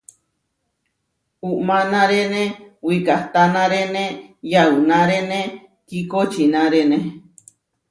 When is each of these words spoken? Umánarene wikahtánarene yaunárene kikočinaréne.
Umánarene 1.49 2.43
wikahtánarene 2.85 4.03
yaunárene 4.51 5.39
kikočinaréne. 5.87 6.97